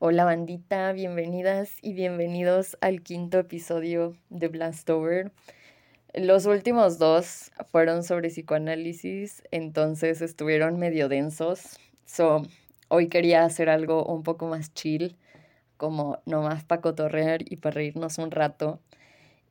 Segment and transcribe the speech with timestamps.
[0.00, 5.30] Hola bandita, bienvenidas y bienvenidos al quinto episodio de Blastover.
[6.12, 11.78] Los últimos dos fueron sobre psicoanálisis, entonces estuvieron medio densos.
[12.06, 12.42] So,
[12.88, 15.16] hoy quería hacer algo un poco más chill,
[15.76, 18.80] como nomás para cotorrear y para reírnos un rato.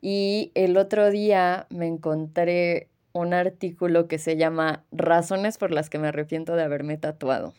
[0.02, 5.98] Y el otro día me encontré un artículo que se llama Razones por las que
[5.98, 7.54] me arrepiento de haberme tatuado.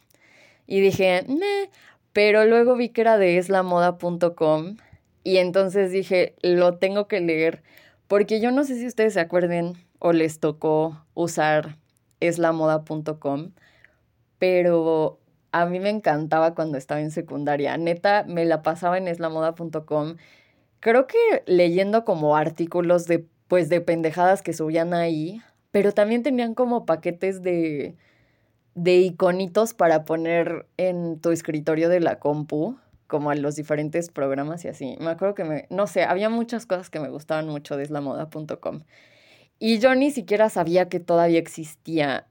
[0.68, 1.70] Y dije, Meh,
[2.16, 4.78] pero luego vi que era de eslamoda.com
[5.26, 7.62] y entonces dije, lo tengo que leer,
[8.08, 11.78] porque yo no sé si ustedes se acuerden o les tocó usar
[12.22, 13.52] eslamoda.com,
[14.40, 15.20] pero
[15.52, 17.76] a mí me encantaba cuando estaba en secundaria.
[17.78, 20.16] Neta, me la pasaba en eslamoda.com.
[20.80, 25.42] Creo que leyendo como artículos de pues de pendejadas que subían ahí,
[25.72, 27.98] pero también tenían como paquetes de
[28.76, 34.66] de iconitos para poner en tu escritorio de la compu, como a los diferentes programas
[34.66, 34.98] y así.
[35.00, 38.82] Me acuerdo que me, no sé, había muchas cosas que me gustaban mucho de islamoda.com.
[39.58, 42.28] Y yo ni siquiera sabía que todavía existía.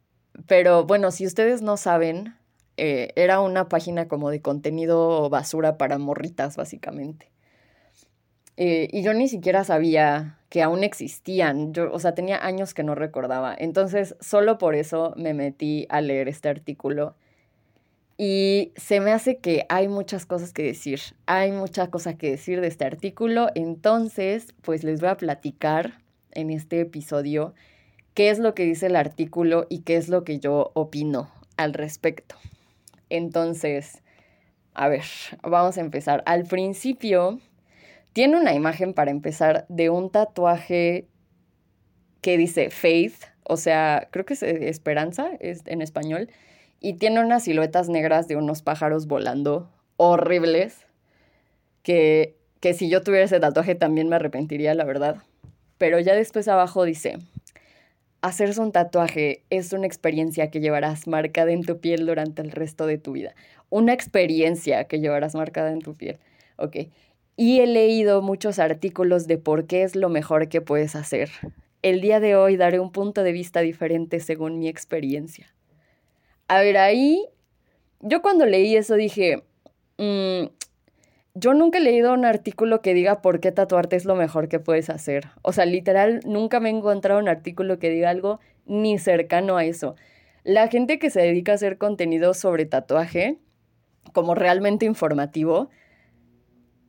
[0.46, 2.34] Pero bueno, si ustedes no saben,
[2.76, 7.33] eh, era una página como de contenido basura para morritas, básicamente.
[8.56, 11.72] Eh, y yo ni siquiera sabía que aún existían.
[11.74, 13.54] Yo, o sea, tenía años que no recordaba.
[13.58, 17.16] Entonces, solo por eso me metí a leer este artículo.
[18.16, 21.00] Y se me hace que hay muchas cosas que decir.
[21.26, 23.48] Hay mucha cosa que decir de este artículo.
[23.56, 25.98] Entonces, pues les voy a platicar
[26.30, 27.54] en este episodio
[28.14, 31.74] qué es lo que dice el artículo y qué es lo que yo opino al
[31.74, 32.36] respecto.
[33.10, 34.02] Entonces,
[34.74, 35.04] a ver,
[35.42, 36.22] vamos a empezar.
[36.26, 37.40] Al principio
[38.14, 41.08] tiene una imagen para empezar de un tatuaje
[42.22, 46.30] que dice faith, o sea, creo que es eh, esperanza es en español,
[46.80, 50.86] y tiene unas siluetas negras de unos pájaros volando horribles,
[51.82, 55.16] que, que si yo tuviera ese tatuaje también me arrepentiría, la verdad.
[55.76, 57.18] Pero ya después abajo dice,
[58.22, 62.86] hacerse un tatuaje es una experiencia que llevarás marcada en tu piel durante el resto
[62.86, 63.34] de tu vida.
[63.70, 66.18] Una experiencia que llevarás marcada en tu piel.
[66.56, 66.76] Ok
[67.36, 71.30] y he leído muchos artículos de por qué es lo mejor que puedes hacer.
[71.82, 75.52] El día de hoy daré un punto de vista diferente según mi experiencia.
[76.48, 77.26] A ver, ahí,
[78.00, 79.42] yo cuando leí eso dije,
[79.98, 80.46] mm,
[81.34, 84.60] yo nunca he leído un artículo que diga por qué tatuarte es lo mejor que
[84.60, 85.28] puedes hacer.
[85.42, 89.64] O sea, literal, nunca me he encontrado un artículo que diga algo ni cercano a
[89.64, 89.96] eso.
[90.44, 93.38] La gente que se dedica a hacer contenido sobre tatuaje,
[94.12, 95.70] como realmente informativo,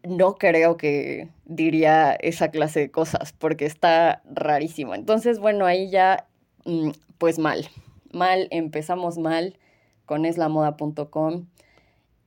[0.08, 4.96] no creo que diría esa clase de cosas porque está rarísimo.
[4.96, 6.28] Entonces, bueno, ahí ya,
[6.66, 7.68] mm, pues mal,
[8.12, 9.58] mal, empezamos mal
[10.06, 11.48] con eslamoda.com.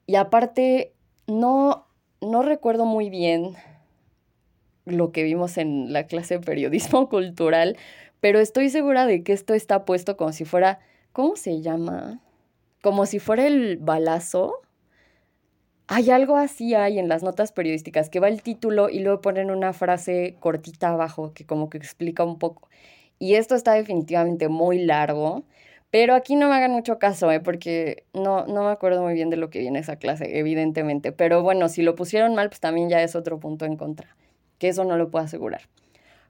[0.07, 0.93] Y aparte,
[1.27, 1.87] no,
[2.21, 3.55] no recuerdo muy bien
[4.85, 7.77] lo que vimos en la clase de periodismo cultural,
[8.21, 10.81] pero estoy segura de que esto está puesto como si fuera,
[11.13, 12.21] ¿cómo se llama?
[12.83, 14.61] Como si fuera el balazo
[15.89, 19.51] hay algo así hay en las notas periodísticas, que va el título y luego ponen
[19.51, 22.69] una frase cortita abajo que como que explica un poco.
[23.19, 25.45] Y esto está definitivamente muy largo,
[25.91, 27.41] pero aquí no me hagan mucho caso, ¿eh?
[27.41, 31.11] porque no, no me acuerdo muy bien de lo que viene esa clase, evidentemente.
[31.13, 34.15] Pero bueno, si lo pusieron mal, pues también ya es otro punto en contra,
[34.59, 35.63] que eso no lo puedo asegurar.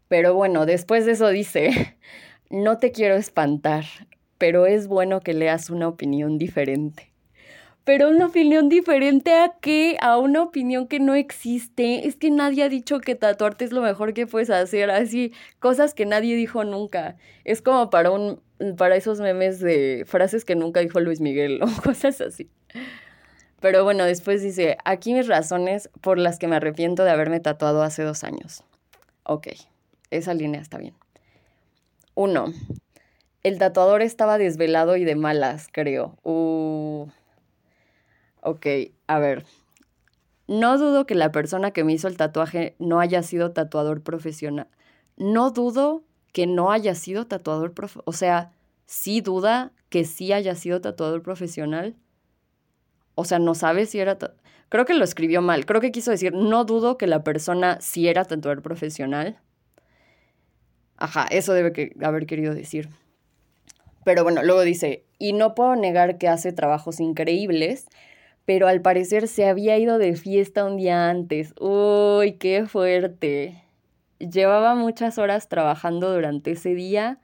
[0.08, 1.96] Pero bueno, después de eso dice,
[2.50, 3.84] no te quiero espantar,
[4.38, 7.08] pero es bueno que leas una opinión diferente
[7.88, 12.06] pero una opinión diferente a qué, a una opinión que no existe.
[12.06, 15.94] Es que nadie ha dicho que tatuarte es lo mejor que puedes hacer, así, cosas
[15.94, 17.16] que nadie dijo nunca.
[17.44, 18.42] Es como para un
[18.76, 22.50] para esos memes de frases que nunca dijo Luis Miguel o cosas así.
[23.58, 27.82] Pero bueno, después dice, aquí mis razones por las que me arrepiento de haberme tatuado
[27.82, 28.64] hace dos años.
[29.22, 29.46] Ok,
[30.10, 30.92] esa línea está bien.
[32.14, 32.52] Uno,
[33.42, 36.18] el tatuador estaba desvelado y de malas, creo.
[36.22, 37.06] Uh,
[38.42, 38.66] Ok,
[39.06, 39.44] a ver.
[40.46, 44.68] No dudo que la persona que me hizo el tatuaje no haya sido tatuador profesional.
[45.16, 48.04] No dudo que no haya sido tatuador profesional.
[48.06, 48.52] O sea,
[48.86, 51.96] sí duda que sí haya sido tatuador profesional.
[53.14, 54.16] O sea, no sabe si era...
[54.68, 55.66] Creo que lo escribió mal.
[55.66, 59.38] Creo que quiso decir, no dudo que la persona sí era tatuador profesional.
[60.96, 62.88] Ajá, eso debe que haber querido decir.
[64.04, 67.86] Pero bueno, luego dice, y no puedo negar que hace trabajos increíbles,
[68.48, 71.52] pero al parecer se había ido de fiesta un día antes.
[71.60, 73.62] Uy, qué fuerte.
[74.20, 77.18] Llevaba muchas horas trabajando durante ese día.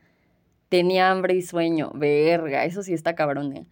[0.68, 1.90] Tenía hambre y sueño.
[1.94, 3.56] Verga, eso sí está cabrón.
[3.56, 3.66] ¿eh?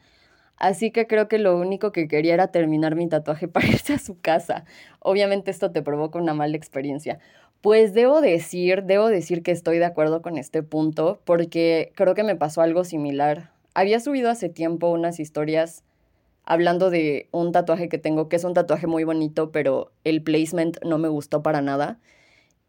[0.56, 3.98] Así que creo que lo único que quería era terminar mi tatuaje para irse a
[3.98, 4.64] su casa.
[4.98, 7.18] Obviamente esto te provoca una mala experiencia.
[7.60, 12.24] Pues debo decir, debo decir que estoy de acuerdo con este punto porque creo que
[12.24, 13.50] me pasó algo similar.
[13.74, 15.84] Había subido hace tiempo unas historias
[16.44, 20.82] hablando de un tatuaje que tengo, que es un tatuaje muy bonito, pero el placement
[20.84, 22.00] no me gustó para nada.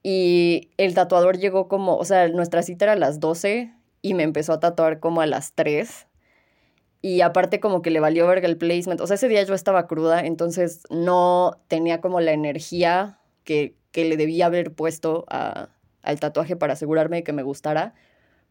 [0.03, 4.23] Y el tatuador llegó como, o sea, nuestra cita era a las 12 y me
[4.23, 6.07] empezó a tatuar como a las 3.
[7.01, 9.01] Y aparte como que le valió verga el placement.
[9.01, 14.03] O sea, ese día yo estaba cruda, entonces no tenía como la energía que que
[14.03, 17.93] le debía haber puesto al tatuaje para asegurarme de que me gustara.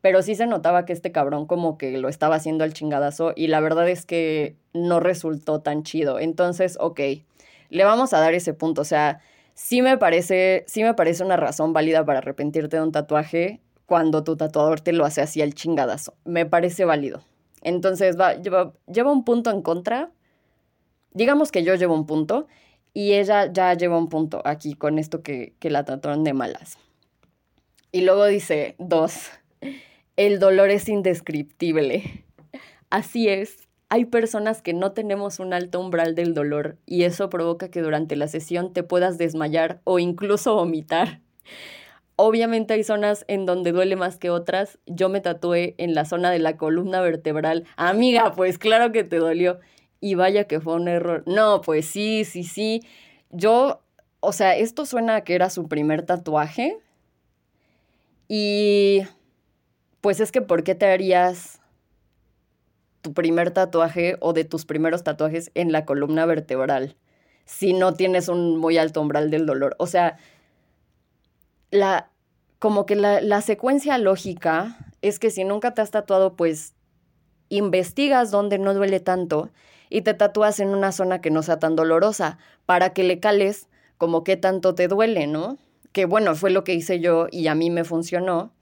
[0.03, 3.47] Pero sí se notaba que este cabrón como que lo estaba haciendo al chingadazo y
[3.47, 6.19] la verdad es que no resultó tan chido.
[6.19, 7.01] Entonces, ok,
[7.71, 8.83] le vamos a dar ese punto.
[8.83, 9.21] O sea,
[9.55, 14.25] sí me parece, sí me parece una razón válida para arrepentirte de un tatuaje cuando
[14.25, 16.15] tu tatuador te lo hace así al chingadazo.
[16.25, 17.23] Me parece válido.
[17.63, 20.11] Entonces, va, lleva, lleva un punto en contra.
[21.13, 22.49] Digamos que yo llevo un punto
[22.93, 26.77] y ella ya lleva un punto aquí con esto que, que la trataron de malas.
[27.93, 29.31] Y luego dice, dos,
[30.17, 32.25] el dolor es indescriptible.
[32.91, 37.70] Así es, hay personas que no tenemos un alto umbral del dolor y eso provoca
[37.70, 41.20] que durante la sesión te puedas desmayar o incluso vomitar.
[42.17, 44.79] Obviamente hay zonas en donde duele más que otras.
[44.87, 47.65] Yo me tatué en la zona de la columna vertebral.
[47.76, 49.61] Amiga, pues claro que te dolió
[50.00, 51.23] y vaya que fue un error.
[51.26, 52.82] No, pues sí, sí, sí.
[53.31, 53.82] Yo,
[54.20, 56.79] o sea, esto suena a que era su primer tatuaje.
[58.26, 59.03] Y
[60.03, 61.61] pues es que ¿por qué te harías
[63.01, 66.97] tu primer tatuaje o de tus primeros tatuajes en la columna vertebral
[67.47, 69.75] si no tienes un muy alto umbral del dolor?
[69.79, 70.19] O sea,
[71.71, 72.11] la,
[72.59, 76.75] como que la, la secuencia lógica es que si nunca te has tatuado, pues
[77.49, 79.51] investigas dónde no duele tanto
[79.89, 83.69] y te tatúas en una zona que no sea tan dolorosa para que le cales
[83.99, 85.59] como qué tanto te duele, ¿no?
[85.93, 88.53] Que bueno, fue lo que hice yo y a mí me funcionó.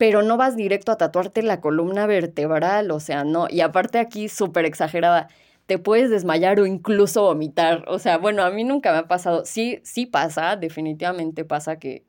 [0.00, 3.48] Pero no vas directo a tatuarte la columna vertebral, o sea, no.
[3.50, 5.28] Y aparte aquí súper exagerada,
[5.66, 7.84] te puedes desmayar o incluso vomitar.
[7.86, 9.44] O sea, bueno, a mí nunca me ha pasado.
[9.44, 12.06] Sí, sí pasa, definitivamente pasa que,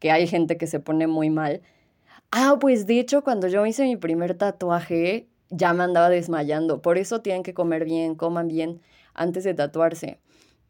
[0.00, 1.62] que hay gente que se pone muy mal.
[2.32, 6.82] Ah, pues de hecho, cuando yo hice mi primer tatuaje, ya me andaba desmayando.
[6.82, 8.80] Por eso tienen que comer bien, coman bien
[9.14, 10.18] antes de tatuarse.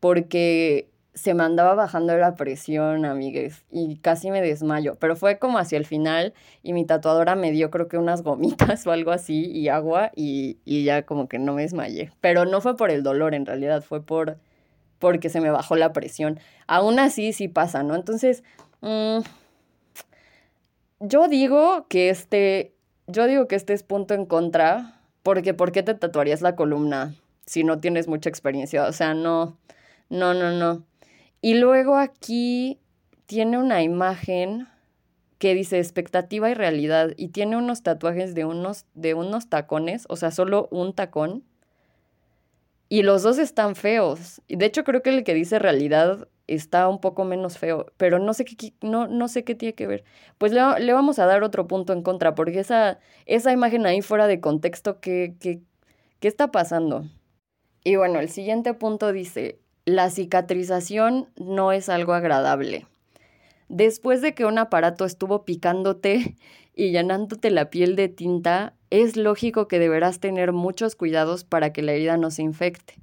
[0.00, 4.97] Porque se me andaba bajando la presión, amigues, y casi me desmayo.
[4.97, 6.32] Pero fue como hacia el final
[6.62, 10.59] y mi tatuadora me dio creo que unas gomitas o algo así y agua y,
[10.65, 12.12] y ya como que no me desmayé.
[12.20, 14.38] Pero no fue por el dolor en realidad, fue por
[14.99, 16.41] porque se me bajó la presión.
[16.67, 17.94] Aún así sí pasa, ¿no?
[17.94, 18.43] Entonces,
[18.81, 19.19] mm,
[21.00, 22.75] yo digo que este
[23.06, 27.15] yo digo que este es punto en contra, porque ¿por qué te tatuarías la columna
[27.47, 28.85] si no tienes mucha experiencia?
[28.87, 29.56] O sea, no,
[30.11, 30.85] no, no, no.
[31.40, 32.81] Y luego aquí
[33.26, 34.67] tiene una imagen
[35.38, 40.17] que dice expectativa y realidad y tiene unos tatuajes de unos, de unos tacones, o
[40.17, 41.44] sea, solo un tacón.
[42.88, 44.43] Y los dos están feos.
[44.49, 48.32] De hecho creo que el que dice realidad está un poco menos feo, pero no
[48.34, 50.05] sé qué, no, no sé qué tiene que ver.
[50.38, 54.00] Pues le, le, vamos a dar otro punto en contra, porque esa, esa imagen ahí
[54.00, 55.61] fuera de contexto, ¿qué, qué,
[56.20, 57.05] ¿qué está pasando?
[57.84, 62.86] Y bueno, el siguiente punto dice, la cicatrización no es algo agradable.
[63.69, 66.36] Después de que un aparato estuvo picándote
[66.74, 71.82] y llenándote la piel de tinta, es lógico que deberás tener muchos cuidados para que
[71.82, 72.94] la herida no se infecte.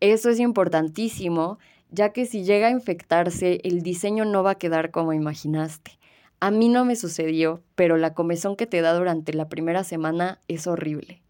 [0.00, 1.58] Eso es importantísimo
[1.90, 5.92] ya que si llega a infectarse, el diseño no va a quedar como imaginaste.
[6.40, 10.38] A mí no me sucedió, pero la comezón que te da durante la primera semana
[10.48, 11.22] es horrible.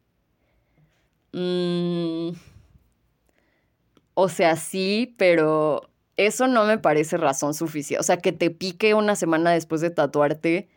[1.33, 2.31] Mm,
[4.21, 8.01] o sea, sí, pero eso no me parece razón suficiente.
[8.01, 10.69] O sea, que te pique una semana después de tatuarte,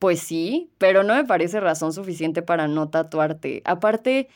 [0.00, 3.62] pues sí, pero no me parece razón suficiente para no tatuarte.
[3.64, 4.28] Aparte,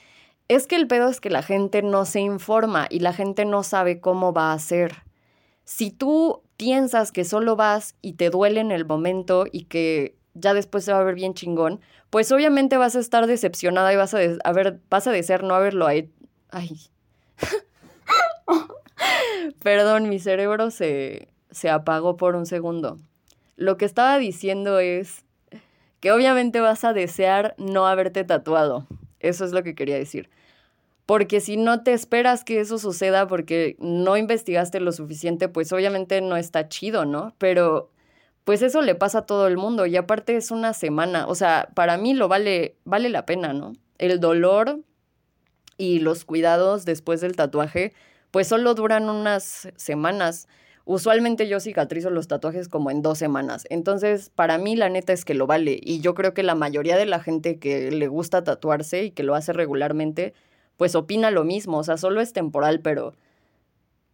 [0.47, 3.65] es que el pedo es que la gente no se informa y la gente no
[3.65, 5.03] sabe cómo va a ser.
[5.65, 10.55] Si tú piensas que solo vas y te duele en el momento y que ya
[10.55, 14.15] después se va a ver bien chingón, pues obviamente vas a estar decepcionada y vas
[14.15, 14.19] a,
[14.53, 16.09] ver, vas a desear no haberlo ahí.
[16.53, 16.94] Ay.
[19.63, 22.99] Perdón, mi cerebro se, se apagó por un segundo.
[23.57, 25.25] Lo que estaba diciendo es
[26.01, 28.87] que obviamente vas a desear no haberte tatuado.
[29.21, 30.29] Eso es lo que quería decir.
[31.07, 36.21] Porque si no te esperas que eso suceda porque no investigaste lo suficiente, pues obviamente
[36.21, 37.35] no está chido, ¿no?
[37.39, 37.91] Pero
[38.45, 41.69] pues eso le pasa a todo el mundo y aparte es una semana, o sea,
[41.75, 43.73] para mí lo vale, vale la pena, ¿no?
[43.99, 44.81] el dolor
[45.77, 47.93] y los cuidados después del tatuaje,
[48.31, 50.49] pues solo duran unas semanas.
[50.87, 53.67] Usualmente yo cicatrizo los tatuajes como en dos semanas.
[53.71, 55.79] Entonces, para mí la neta es que lo vale.
[55.83, 59.23] Y yo creo que la mayoría de la gente que le gusta tatuarse y que
[59.23, 60.35] lo hace regularmente,
[60.77, 61.79] pues opina lo mismo.
[61.79, 63.15] O sea, solo es temporal, pero...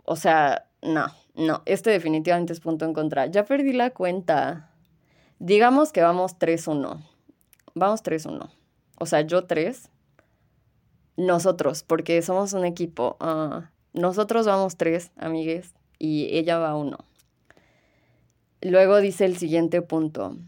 [0.05, 1.63] O sea, no, no.
[1.67, 3.27] Este definitivamente es punto en contra.
[3.27, 4.71] Ya perdí la cuenta.
[5.41, 7.03] Digamos que vamos 3-1.
[7.75, 8.49] Vamos 3-1.
[8.99, 9.91] O sea, yo 3.
[11.21, 13.19] Nosotros, porque somos un equipo.
[13.21, 16.97] Ah, nosotros vamos 3, amigues y ella va uno.
[18.63, 20.39] Luego dice el siguiente punto.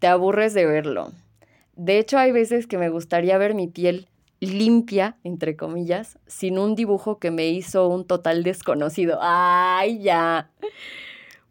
[0.00, 1.12] Te aburres de verlo.
[1.76, 4.08] De hecho, hay veces que me gustaría ver mi piel
[4.40, 9.20] limpia, entre comillas, sin un dibujo que me hizo un total desconocido.
[9.22, 10.50] ¡Ay, ya!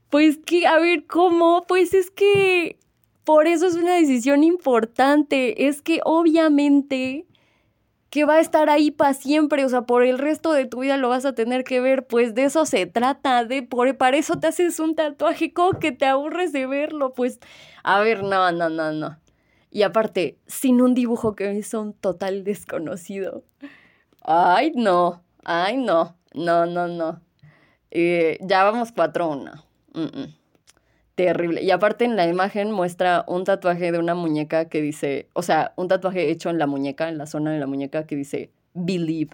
[0.10, 1.64] Pues que, a ver, ¿cómo?
[1.70, 2.78] Pues es que
[3.24, 5.70] por eso es una decisión importante.
[5.70, 7.26] Es que obviamente
[8.12, 10.98] que va a estar ahí para siempre, o sea, por el resto de tu vida
[10.98, 14.38] lo vas a tener que ver, pues de eso se trata, de por para eso
[14.38, 17.40] te haces un tatuaje, como que te aburres de verlo, pues
[17.84, 19.18] a ver, no, no, no, no.
[19.72, 23.44] Y aparte, sin un dibujo que hizo un total desconocido.
[24.22, 27.22] Ay, no, ay, no, no, no, no.
[27.92, 29.64] Eh, ya vamos 4-1
[31.26, 31.62] terrible.
[31.62, 35.72] Y aparte en la imagen muestra un tatuaje de una muñeca que dice, o sea,
[35.76, 39.30] un tatuaje hecho en la muñeca, en la zona de la muñeca que dice believe.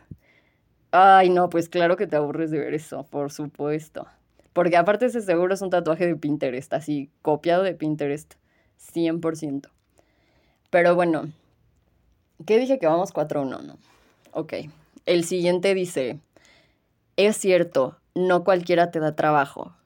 [0.91, 4.06] Ay, no, pues claro que te aburres de ver eso, por supuesto.
[4.51, 8.34] Porque aparte ese seguro es un tatuaje de Pinterest, así copiado de Pinterest,
[8.94, 9.70] 100%.
[10.70, 11.29] Pero bueno,
[12.46, 13.63] ¿qué dije que vamos 4-1?
[13.63, 13.77] No.
[14.34, 14.53] Ok.
[15.06, 16.20] El siguiente dice,
[17.15, 19.76] es cierto, no cualquiera te da trabajo,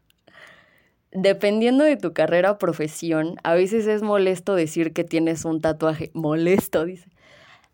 [1.11, 6.11] dependiendo de tu carrera o profesión, a veces es molesto decir que tienes un tatuaje.
[6.13, 7.09] Molesto, dice.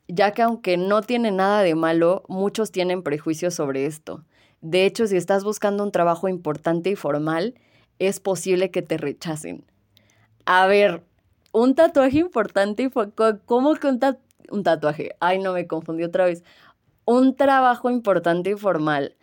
[0.08, 4.24] Ya que aunque no tiene nada de malo, muchos tienen prejuicios sobre esto.
[4.62, 7.56] De hecho, si estás buscando un trabajo importante y formal,
[8.00, 9.66] es posible que te rechacen.
[10.46, 11.04] A ver,
[11.52, 12.90] un tatuaje importante y
[13.46, 14.00] ¿cómo que un,
[14.50, 15.16] un tatuaje?
[15.20, 16.44] Ay, no me confundí otra vez.
[17.06, 19.16] Un trabajo importante y formal.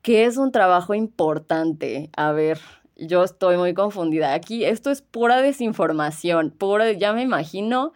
[0.00, 2.10] ¿Qué es un trabajo importante?
[2.16, 2.58] A ver,
[2.96, 4.34] yo estoy muy confundida.
[4.34, 7.92] Aquí esto es pura desinformación, pura, ya me imagino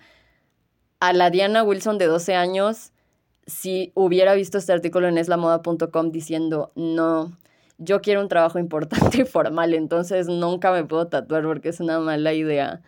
[1.00, 2.92] a la Diana Wilson de 12 años
[3.46, 7.36] si hubiera visto este artículo en eslamoda.com diciendo, no,
[7.78, 12.00] yo quiero un trabajo importante y formal, entonces nunca me puedo tatuar porque es una
[12.00, 12.82] mala idea.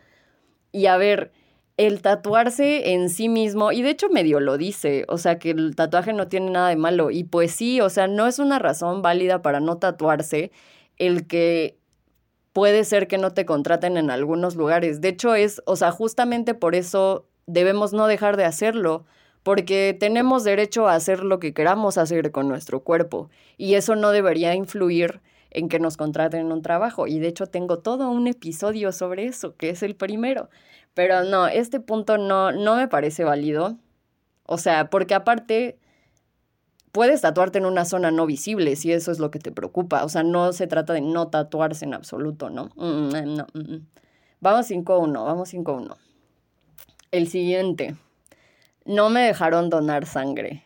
[0.73, 1.33] Y a ver,
[1.77, 5.77] el tatuarse en sí mismo, y de hecho medio lo dice, o sea que el
[5.77, 9.01] tatuaje no tiene nada de malo, y pues sí, o sea, no es una razón
[9.01, 10.51] válida para no tatuarse
[10.97, 11.78] el que
[12.53, 15.01] puede ser que no te contraten en algunos lugares.
[15.01, 19.05] De hecho, es, o sea, justamente por eso debemos no dejar de hacerlo,
[19.43, 24.11] porque tenemos derecho a hacer lo que queramos hacer con nuestro cuerpo y eso no
[24.11, 27.07] debería influir en que nos contraten en un trabajo.
[27.07, 30.51] Y de hecho tengo todo un episodio sobre eso, que es el primero.
[30.95, 33.79] Pero no, este punto no, no me parece válido.
[34.45, 35.79] O sea, porque aparte
[36.93, 40.05] puedes tatuarte en una zona no visible si eso es lo que te preocupa.
[40.05, 42.71] O sea, no se trata de no tatuarse en absoluto, ¿no?
[42.77, 43.87] Mm, mm, no mm,
[44.41, 45.97] vamos 5-1, vamos 5-1.
[47.11, 47.97] El siguiente.
[48.85, 50.65] No me dejaron donar sangre.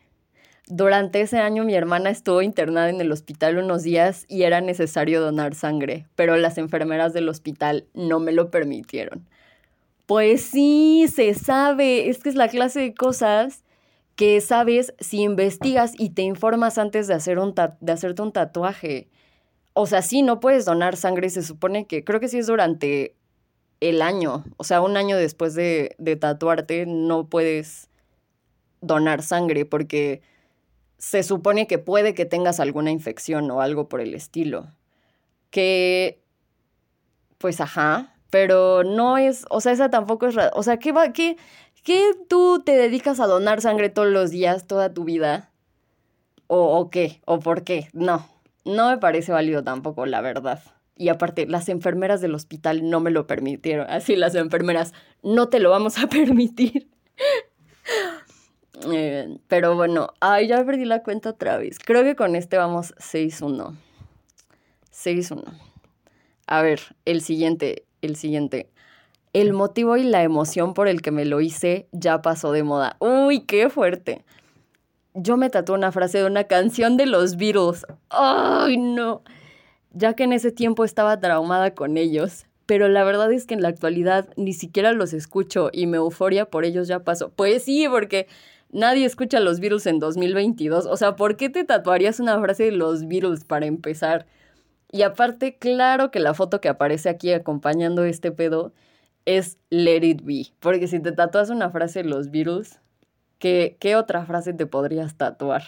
[0.68, 5.20] Durante ese año mi hermana estuvo internada en el hospital unos días y era necesario
[5.20, 9.26] donar sangre, pero las enfermeras del hospital no me lo permitieron.
[10.06, 13.64] Pues sí, se sabe, es que es la clase de cosas
[14.16, 19.08] que sabes si investigas y te informas antes de, hacer un de hacerte un tatuaje.
[19.74, 23.16] O sea, sí, no puedes donar sangre, se supone que, creo que sí es durante
[23.80, 27.88] el año, o sea, un año después de, de tatuarte no puedes
[28.80, 30.22] donar sangre porque
[30.98, 34.68] se supone que puede que tengas alguna infección o algo por el estilo.
[35.50, 36.22] Que,
[37.38, 41.36] pues ajá, pero no es, o sea, esa tampoco es, o sea, ¿qué va, qué,
[41.82, 45.50] ¿Qué tú te dedicas a donar sangre todos los días, toda tu vida?
[46.46, 47.20] ¿O, ¿O, qué?
[47.24, 47.88] ¿O por qué?
[47.92, 48.28] No,
[48.64, 50.62] no me parece válido tampoco, la verdad.
[50.96, 53.90] Y aparte, las enfermeras del hospital no me lo permitieron.
[53.90, 54.92] Así las enfermeras,
[55.24, 56.88] no te lo vamos a permitir.
[58.92, 61.78] Eh, pero bueno, ay, ya perdí la cuenta otra vez.
[61.80, 63.76] Creo que con este vamos 6-1.
[64.92, 65.44] 6-1.
[66.46, 68.70] A ver, el siguiente, el siguiente
[69.32, 72.96] el motivo y la emoción por el que me lo hice ya pasó de moda.
[73.00, 74.24] Uy, qué fuerte.
[75.14, 77.86] Yo me tatué una frase de una canción de los Beatles.
[78.08, 79.22] Ay, no.
[79.92, 82.46] Ya que en ese tiempo estaba traumada con ellos.
[82.66, 86.46] Pero la verdad es que en la actualidad ni siquiera los escucho y mi euforia
[86.46, 87.30] por ellos ya pasó.
[87.30, 88.28] Pues sí, porque
[88.72, 90.86] Nadie escucha los Beatles en 2022.
[90.86, 94.26] O sea, ¿por qué te tatuarías una frase de los Beatles para empezar?
[94.90, 98.72] Y aparte, claro que la foto que aparece aquí acompañando este pedo
[99.24, 100.46] es Let It Be.
[100.60, 102.80] Porque si te tatuas una frase de los Beatles,
[103.38, 105.62] ¿qué, qué otra frase te podrías tatuar?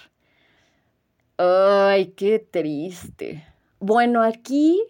[1.37, 3.45] Ay, qué triste.
[3.81, 4.83] Bueno, aquí,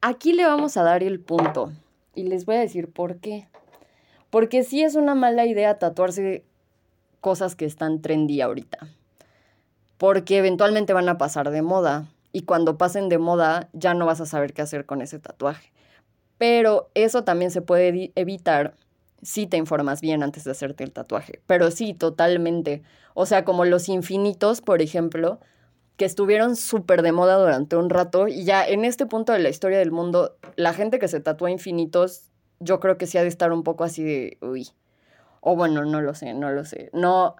[0.00, 1.72] aquí le vamos a dar el punto.
[2.14, 3.48] Y les voy a decir por qué.
[4.30, 6.44] Porque sí es una mala idea tatuarse
[7.20, 8.88] cosas que están trendy ahorita.
[9.98, 12.06] Porque eventualmente van a pasar de moda.
[12.32, 15.72] Y cuando pasen de moda ya no vas a saber qué hacer con ese tatuaje.
[16.38, 18.74] Pero eso también se puede evitar
[19.22, 21.40] si te informas bien antes de hacerte el tatuaje.
[21.46, 22.82] Pero sí, totalmente.
[23.14, 25.40] O sea, como los infinitos, por ejemplo,
[25.96, 29.48] que estuvieron súper de moda durante un rato y ya en este punto de la
[29.48, 33.28] historia del mundo, la gente que se tatúa infinitos, yo creo que sí ha de
[33.28, 34.68] estar un poco así de, uy,
[35.40, 36.90] o bueno, no lo sé, no lo sé.
[36.92, 37.36] No,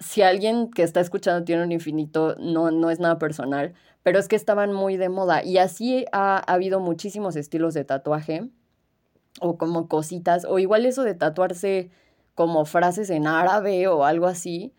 [0.00, 4.28] si alguien que está escuchando tiene un infinito, no, no es nada personal, pero es
[4.28, 8.50] que estaban muy de moda y así ha, ha habido muchísimos estilos de tatuaje
[9.40, 11.90] o como cositas, o igual eso de tatuarse
[12.34, 14.72] como frases en árabe o algo así,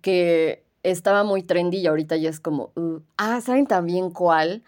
[0.00, 4.62] que estaba muy trendy y ahorita ya es como, uh, ah, ¿saben también cuál?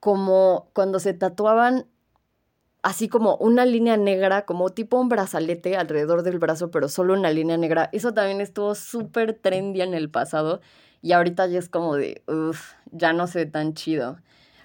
[0.00, 1.86] Como cuando se tatuaban
[2.82, 7.30] así como una línea negra, como tipo un brazalete alrededor del brazo, pero solo una
[7.30, 7.88] línea negra.
[7.92, 10.60] Eso también estuvo súper trendy en el pasado
[11.02, 14.18] y ahorita ya es como de, uff, ya no sé tan chido.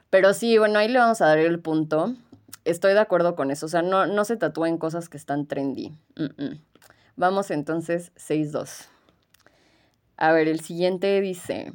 [0.09, 2.13] Pero sí, bueno, ahí le vamos a dar el punto.
[2.63, 5.93] Estoy de acuerdo con eso, o sea, no, no se tatúen cosas que están trendy.
[7.15, 8.85] Vamos entonces 6-2.
[10.17, 11.73] A ver, el siguiente dice,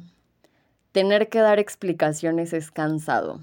[0.91, 3.41] tener que dar explicaciones es cansado.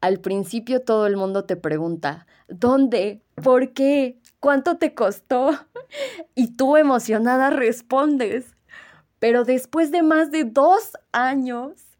[0.00, 3.20] Al principio todo el mundo te pregunta, ¿dónde?
[3.42, 4.18] ¿Por qué?
[4.40, 5.50] ¿Cuánto te costó?
[6.36, 8.54] Y tú emocionada respondes.
[9.20, 11.90] Pero después de más de dos años,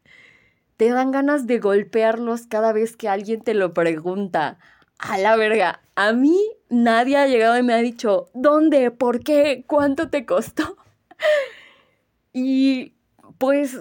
[0.75, 4.57] te dan ganas de golpearlos cada vez que alguien te lo pregunta.
[4.97, 6.37] A la verga, a mí
[6.69, 8.89] nadie ha llegado y me ha dicho, ¿dónde?
[8.89, 9.63] ¿Por qué?
[9.67, 10.77] ¿Cuánto te costó?
[12.33, 12.95] Y
[13.37, 13.79] pues...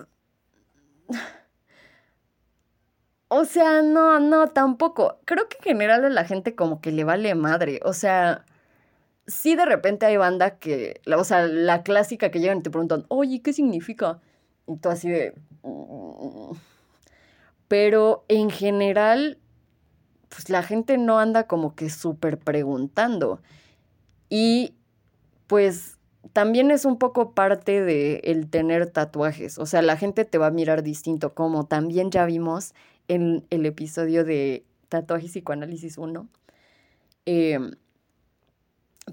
[3.33, 5.21] O sea, no, no, tampoco.
[5.25, 7.79] Creo que en general a la gente como que le vale madre.
[7.85, 8.45] O sea,
[9.31, 13.07] sí de repente hay banda que, o sea, la clásica que llegan y te preguntan,
[13.09, 14.21] oye, ¿qué significa?
[14.67, 15.35] Y tú así de...
[15.63, 16.53] Mm".
[17.69, 19.39] Pero en general,
[20.29, 23.41] pues la gente no anda como que súper preguntando.
[24.29, 24.75] Y
[25.47, 25.99] pues
[26.33, 29.59] también es un poco parte de el tener tatuajes.
[29.59, 32.75] O sea, la gente te va a mirar distinto, como también ya vimos
[33.09, 36.29] en el episodio de Tatuajes y Psicoanálisis 1.
[37.27, 37.73] Em,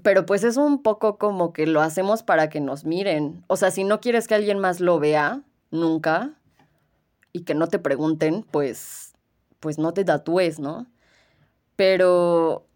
[0.02, 3.44] pero pues es un poco como que lo hacemos para que nos miren.
[3.46, 6.34] O sea, si no quieres que alguien más lo vea, nunca,
[7.32, 9.12] y que no te pregunten, pues,
[9.60, 10.86] pues no te tatúes, ¿no?
[11.76, 12.66] Pero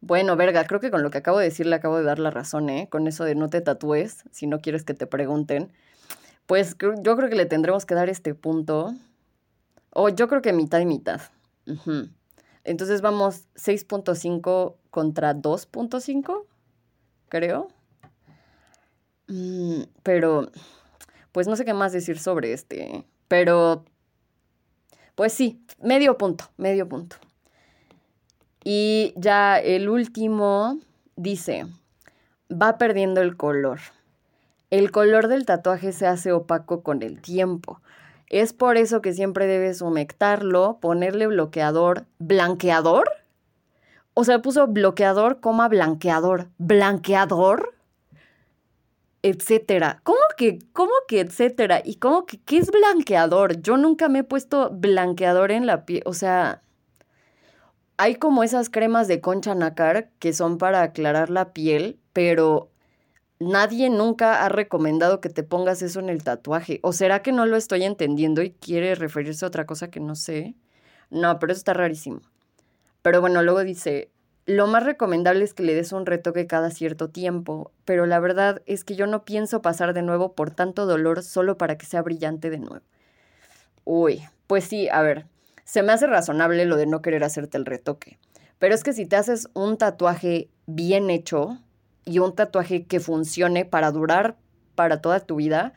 [0.00, 2.30] bueno, verga, creo que con lo que acabo de decir le acabo de dar la
[2.30, 2.88] razón, ¿eh?
[2.90, 5.72] Con eso de no te tatúes si no quieres que te pregunten.
[6.46, 8.94] Pues yo creo que le tendremos que dar este punto.
[9.90, 11.20] O yo creo que mitad y mitad.
[12.66, 16.44] Entonces vamos 6.5 contra 2.5,
[17.28, 17.68] creo.
[19.28, 20.50] Mm, pero,
[21.30, 23.04] pues no sé qué más decir sobre este.
[23.28, 23.84] Pero,
[25.14, 27.16] pues sí, medio punto, medio punto.
[28.64, 30.80] Y ya el último
[31.14, 31.66] dice,
[32.50, 33.78] va perdiendo el color.
[34.70, 37.80] El color del tatuaje se hace opaco con el tiempo.
[38.28, 42.06] Es por eso que siempre debes humectarlo, ponerle bloqueador.
[42.18, 43.08] ¿Blanqueador?
[44.14, 46.48] O sea, puso bloqueador, coma blanqueador.
[46.58, 47.74] ¿Blanqueador?
[49.22, 50.00] Etcétera.
[50.02, 51.82] ¿Cómo que, cómo que etcétera?
[51.84, 53.60] ¿Y cómo que qué es blanqueador?
[53.60, 56.02] Yo nunca me he puesto blanqueador en la piel.
[56.06, 56.62] O sea,
[57.96, 62.70] hay como esas cremas de concha nácar que son para aclarar la piel, pero
[63.38, 66.80] nadie nunca ha recomendado que te pongas eso en el tatuaje.
[66.82, 70.14] ¿O será que no lo estoy entendiendo y quiere referirse a otra cosa que no
[70.14, 70.54] sé?
[71.10, 72.20] No, pero eso está rarísimo.
[73.02, 74.10] Pero bueno, luego dice,
[74.46, 78.62] lo más recomendable es que le des un retoque cada cierto tiempo, pero la verdad
[78.66, 82.02] es que yo no pienso pasar de nuevo por tanto dolor solo para que sea
[82.02, 82.84] brillante de nuevo.
[83.84, 85.26] Uy, pues sí, a ver,
[85.64, 88.18] se me hace razonable lo de no querer hacerte el retoque.
[88.58, 91.60] Pero es que si te haces un tatuaje bien hecho
[92.06, 94.38] y un tatuaje que funcione para durar
[94.74, 95.74] para toda tu vida,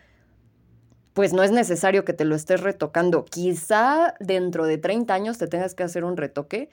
[1.13, 3.25] pues no es necesario que te lo estés retocando.
[3.25, 6.69] Quizá dentro de 30 años te tengas que hacer un retoque,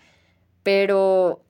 [0.63, 1.43] pero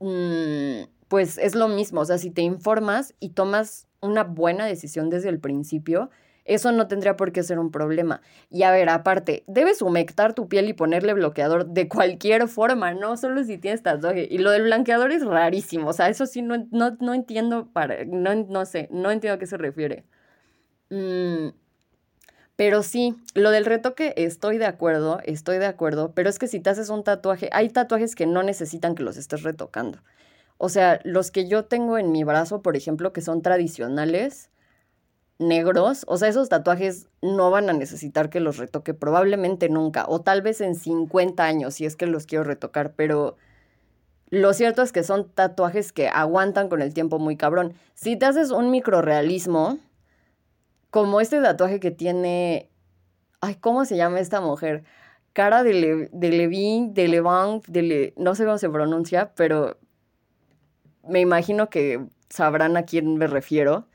[0.00, 5.10] mm, pues es lo mismo, o sea, si te informas y tomas una buena decisión
[5.10, 6.10] desde el principio,
[6.44, 8.20] eso no tendría por qué ser un problema.
[8.50, 13.16] Y a ver, aparte, debes humectar tu piel y ponerle bloqueador de cualquier forma, no
[13.16, 14.28] solo si tienes tatuaje.
[14.30, 18.34] Y lo del blanqueador es rarísimo, o sea, eso sí no, no, entiendo para, no,
[18.34, 20.04] no sé, no entiendo a qué se refiere.
[20.90, 21.48] Mm,
[22.56, 26.60] pero sí, lo del retoque estoy de acuerdo, estoy de acuerdo, pero es que si
[26.60, 30.00] te haces un tatuaje, hay tatuajes que no necesitan que los estés retocando.
[30.58, 34.50] O sea, los que yo tengo en mi brazo, por ejemplo, que son tradicionales,
[35.38, 40.20] negros, o sea, esos tatuajes no van a necesitar que los retoque probablemente nunca, o
[40.20, 43.36] tal vez en 50 años, si es que los quiero retocar, pero
[44.30, 47.74] lo cierto es que son tatuajes que aguantan con el tiempo muy cabrón.
[47.94, 49.78] Si te haces un microrealismo,
[50.90, 52.70] como este tatuaje que tiene,
[53.40, 54.84] ay, ¿cómo se llama esta mujer?
[55.32, 59.76] Cara de, Le, de Levin, de Levant, de no sé cómo se pronuncia, pero
[61.08, 63.88] me imagino que sabrán a quién me refiero.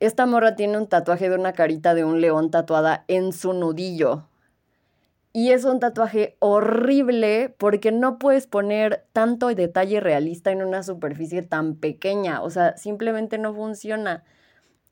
[0.00, 4.26] Esta morra tiene un tatuaje de una carita de un león tatuada en su nudillo.
[5.32, 11.42] Y es un tatuaje horrible porque no puedes poner tanto detalle realista en una superficie
[11.42, 12.42] tan pequeña.
[12.42, 14.24] O sea, simplemente no funciona.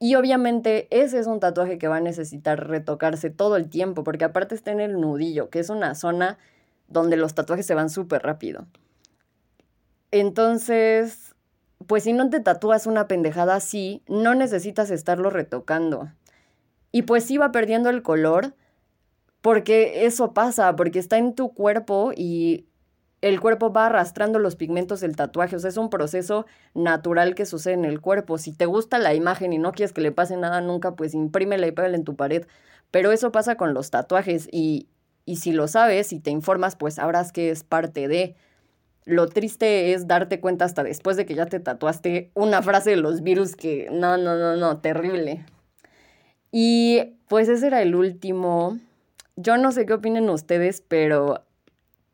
[0.01, 4.25] Y obviamente ese es un tatuaje que va a necesitar retocarse todo el tiempo porque
[4.25, 6.39] aparte está en el nudillo, que es una zona
[6.89, 8.67] donde los tatuajes se van súper rápido.
[10.11, 11.32] Entonces,
[11.87, 16.11] pues si no te tatúas una pendejada así, no necesitas estarlo retocando.
[16.93, 18.55] Y pues sí va perdiendo el color,
[19.41, 22.67] porque eso pasa, porque está en tu cuerpo y
[23.23, 25.57] el cuerpo va arrastrando los pigmentos del tatuaje.
[25.57, 28.37] O sea, es un proceso natural que sucede en el cuerpo.
[28.37, 31.67] Si te gusta la imagen y no quieres que le pase nada nunca, pues imprímela
[31.67, 32.47] y pégala en tu pared.
[32.91, 34.89] Pero eso pasa con los tatuajes y,
[35.25, 38.37] y si lo sabes y te informas, pues sabrás que es parte de...
[39.05, 42.97] Lo triste es darte cuenta hasta después de que ya te tatuaste una frase de
[42.97, 45.45] los virus que no, no, no, no, terrible.
[46.53, 48.79] Y pues ese era el último.
[49.37, 51.43] Yo no sé qué opinen ustedes, pero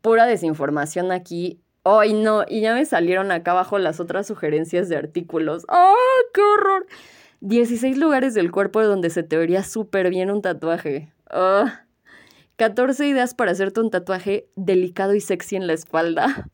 [0.01, 1.59] pura desinformación aquí.
[1.83, 2.43] ¡Ay, no!
[2.47, 5.65] Y ya me salieron acá abajo las otras sugerencias de artículos.
[5.67, 5.93] ¡Ah,
[6.33, 6.87] qué horror!
[7.41, 11.11] 16 lugares del cuerpo donde se te vería súper bien un tatuaje.
[11.29, 11.83] ¡Ah!
[12.57, 16.49] 14 ideas para hacerte un tatuaje delicado y sexy en la espalda.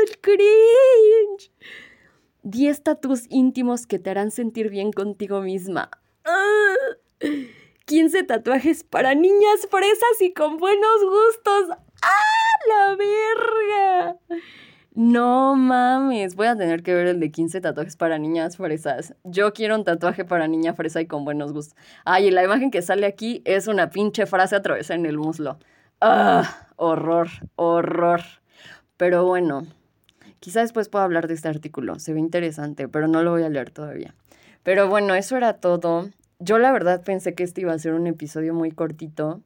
[0.00, 1.50] ¡Oh, el cringe!
[2.42, 5.90] 10 tatus íntimos que te harán sentir bien contigo misma.
[7.86, 8.26] 15 ¡Ah!
[8.26, 11.76] tatuajes para niñas fresas y con buenos gustos.
[12.02, 14.16] ¡Ah, la verga!
[14.94, 19.14] No mames, voy a tener que ver el de 15 tatuajes para niñas fresas.
[19.24, 21.76] Yo quiero un tatuaje para niña fresa y con buenos gustos.
[22.04, 25.58] Ay, la imagen que sale aquí es una pinche frase atravesada en el muslo.
[26.00, 26.68] ¡Ah!
[26.76, 28.22] Horror, horror.
[28.96, 29.66] Pero bueno,
[30.40, 31.98] quizá después pueda hablar de este artículo.
[31.98, 34.14] Se ve interesante, pero no lo voy a leer todavía.
[34.62, 36.10] Pero bueno, eso era todo.
[36.38, 39.40] Yo la verdad pensé que este iba a ser un episodio muy cortito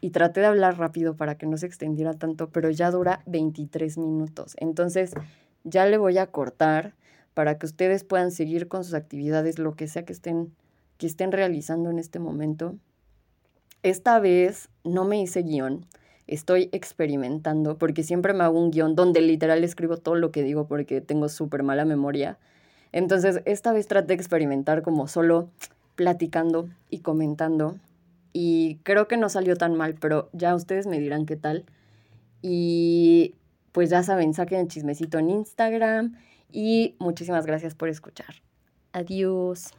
[0.00, 3.98] y traté de hablar rápido para que no se extendiera tanto, pero ya dura 23
[3.98, 4.56] minutos.
[4.58, 5.12] Entonces
[5.64, 6.94] ya le voy a cortar
[7.34, 10.52] para que ustedes puedan seguir con sus actividades, lo que sea que estén,
[10.98, 12.76] que estén realizando en este momento.
[13.82, 15.86] Esta vez no me hice guion
[16.30, 20.66] estoy experimentando, porque siempre me hago un guion donde literal escribo todo lo que digo
[20.66, 22.38] porque tengo súper mala memoria.
[22.92, 25.48] Entonces, esta vez traté de experimentar como solo
[25.96, 27.76] platicando y comentando.
[28.32, 31.64] Y creo que no salió tan mal, pero ya ustedes me dirán qué tal.
[32.42, 33.34] Y
[33.72, 36.16] pues ya saben, saquen el chismecito en Instagram.
[36.52, 38.34] Y muchísimas gracias por escuchar.
[38.92, 39.72] Adiós.